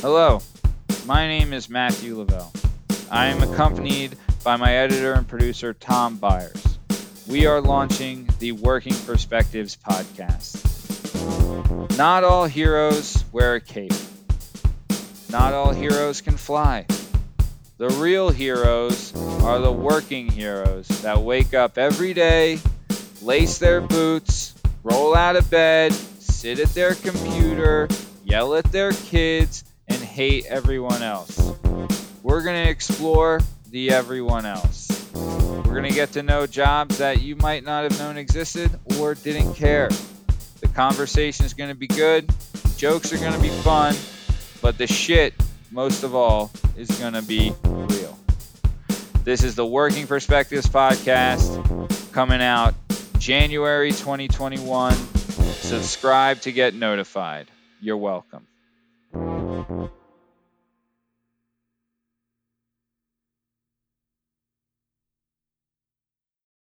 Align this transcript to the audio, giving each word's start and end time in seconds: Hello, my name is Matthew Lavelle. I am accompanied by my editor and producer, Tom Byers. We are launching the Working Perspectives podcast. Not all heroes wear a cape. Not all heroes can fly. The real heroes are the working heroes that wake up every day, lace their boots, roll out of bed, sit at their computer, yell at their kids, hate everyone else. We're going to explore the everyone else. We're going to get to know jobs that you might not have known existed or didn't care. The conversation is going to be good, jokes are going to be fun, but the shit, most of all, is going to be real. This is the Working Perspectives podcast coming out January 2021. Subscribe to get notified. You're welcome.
Hello, 0.00 0.40
my 1.06 1.26
name 1.26 1.52
is 1.52 1.68
Matthew 1.68 2.16
Lavelle. 2.16 2.52
I 3.10 3.26
am 3.26 3.42
accompanied 3.42 4.16
by 4.44 4.54
my 4.54 4.72
editor 4.72 5.14
and 5.14 5.26
producer, 5.26 5.74
Tom 5.74 6.18
Byers. 6.18 6.78
We 7.26 7.46
are 7.46 7.60
launching 7.60 8.28
the 8.38 8.52
Working 8.52 8.94
Perspectives 8.94 9.76
podcast. 9.76 10.54
Not 11.98 12.22
all 12.22 12.46
heroes 12.46 13.24
wear 13.32 13.56
a 13.56 13.60
cape. 13.60 13.92
Not 15.30 15.52
all 15.52 15.72
heroes 15.72 16.20
can 16.20 16.36
fly. 16.36 16.86
The 17.78 17.88
real 17.88 18.30
heroes 18.30 19.12
are 19.42 19.58
the 19.58 19.72
working 19.72 20.28
heroes 20.30 20.86
that 21.02 21.20
wake 21.22 21.54
up 21.54 21.76
every 21.76 22.14
day, 22.14 22.60
lace 23.20 23.58
their 23.58 23.80
boots, 23.80 24.54
roll 24.84 25.16
out 25.16 25.34
of 25.34 25.50
bed, 25.50 25.92
sit 25.92 26.60
at 26.60 26.68
their 26.68 26.94
computer, 26.94 27.88
yell 28.24 28.54
at 28.54 28.70
their 28.70 28.92
kids, 28.92 29.64
hate 30.18 30.46
everyone 30.46 31.00
else. 31.00 31.38
We're 32.24 32.42
going 32.42 32.64
to 32.64 32.68
explore 32.68 33.40
the 33.70 33.92
everyone 33.92 34.46
else. 34.46 35.12
We're 35.14 35.62
going 35.62 35.84
to 35.84 35.94
get 35.94 36.10
to 36.14 36.24
know 36.24 36.44
jobs 36.44 36.98
that 36.98 37.22
you 37.22 37.36
might 37.36 37.62
not 37.62 37.84
have 37.84 37.96
known 38.00 38.16
existed 38.16 38.68
or 38.98 39.14
didn't 39.14 39.54
care. 39.54 39.88
The 40.60 40.66
conversation 40.74 41.46
is 41.46 41.54
going 41.54 41.70
to 41.70 41.76
be 41.76 41.86
good, 41.86 42.28
jokes 42.76 43.12
are 43.12 43.18
going 43.18 43.32
to 43.32 43.38
be 43.38 43.48
fun, 43.48 43.94
but 44.60 44.76
the 44.76 44.88
shit, 44.88 45.34
most 45.70 46.02
of 46.02 46.16
all, 46.16 46.50
is 46.76 46.90
going 46.98 47.12
to 47.12 47.22
be 47.22 47.52
real. 47.62 48.18
This 49.22 49.44
is 49.44 49.54
the 49.54 49.66
Working 49.66 50.08
Perspectives 50.08 50.66
podcast 50.66 52.12
coming 52.12 52.42
out 52.42 52.74
January 53.20 53.92
2021. 53.92 54.94
Subscribe 54.94 56.40
to 56.40 56.50
get 56.50 56.74
notified. 56.74 57.46
You're 57.80 57.98
welcome. 57.98 58.48